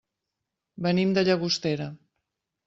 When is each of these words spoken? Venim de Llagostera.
Venim 0.85 1.11
de 1.17 1.25
Llagostera. 1.27 1.89